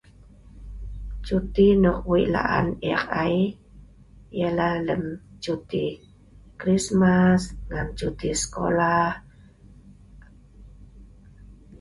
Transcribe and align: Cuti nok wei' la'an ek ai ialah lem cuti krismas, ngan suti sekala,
Cuti 1.25 1.67
nok 1.83 1.99
wei' 2.09 2.31
la'an 2.33 2.67
ek 2.91 3.03
ai 3.23 3.35
ialah 4.37 4.75
lem 4.87 5.03
cuti 5.43 5.85
krismas, 6.59 7.41
ngan 7.69 7.87
suti 7.99 8.29
sekala, 8.41 8.91